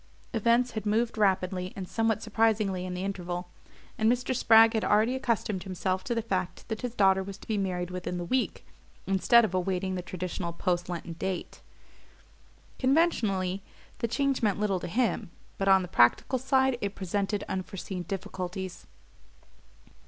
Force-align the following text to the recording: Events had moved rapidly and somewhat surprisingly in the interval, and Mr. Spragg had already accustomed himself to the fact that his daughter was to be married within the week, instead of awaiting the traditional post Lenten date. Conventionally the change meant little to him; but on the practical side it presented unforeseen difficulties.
Events 0.33 0.71
had 0.71 0.87
moved 0.87 1.15
rapidly 1.15 1.73
and 1.75 1.87
somewhat 1.87 2.23
surprisingly 2.23 2.87
in 2.87 2.95
the 2.95 3.03
interval, 3.03 3.49
and 3.99 4.11
Mr. 4.11 4.35
Spragg 4.35 4.73
had 4.73 4.83
already 4.83 5.13
accustomed 5.13 5.61
himself 5.61 6.03
to 6.05 6.15
the 6.15 6.23
fact 6.23 6.67
that 6.69 6.81
his 6.81 6.95
daughter 6.95 7.21
was 7.21 7.37
to 7.37 7.47
be 7.47 7.55
married 7.55 7.91
within 7.91 8.17
the 8.17 8.25
week, 8.25 8.65
instead 9.05 9.45
of 9.45 9.53
awaiting 9.53 9.93
the 9.93 10.01
traditional 10.01 10.53
post 10.53 10.89
Lenten 10.89 11.13
date. 11.13 11.61
Conventionally 12.79 13.61
the 13.99 14.07
change 14.07 14.41
meant 14.41 14.59
little 14.59 14.79
to 14.79 14.87
him; 14.87 15.29
but 15.59 15.67
on 15.67 15.83
the 15.83 15.87
practical 15.87 16.39
side 16.39 16.79
it 16.81 16.95
presented 16.95 17.43
unforeseen 17.47 18.01
difficulties. 18.01 18.87